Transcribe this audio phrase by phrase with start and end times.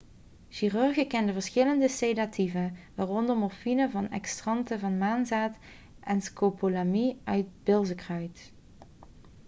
[0.49, 5.55] chirurgen kenden verschillende sedatieven waaronder morfine van extracten van maanzaad
[5.99, 8.51] en scopolamine uit bilzekruid